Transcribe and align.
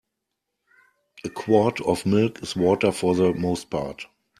A 1.23 1.29
quart 1.29 1.79
of 1.79 2.07
milk 2.07 2.41
is 2.41 2.55
water 2.55 2.91
for 2.91 3.13
the 3.13 3.35
most 3.35 3.69
part. 3.69 4.07